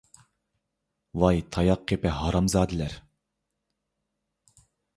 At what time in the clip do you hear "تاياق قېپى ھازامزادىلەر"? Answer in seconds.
1.57-2.97